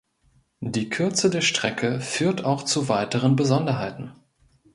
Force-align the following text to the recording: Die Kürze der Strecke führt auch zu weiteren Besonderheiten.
Die 0.65 0.89
Kürze 0.89 1.29
der 1.29 1.41
Strecke 1.41 1.99
führt 2.01 2.43
auch 2.43 2.63
zu 2.63 2.89
weiteren 2.89 3.35
Besonderheiten. 3.35 4.15